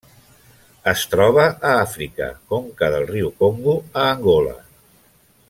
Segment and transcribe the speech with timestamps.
[0.91, 4.57] Es troba a Àfrica: conca del riu Congo a Angola.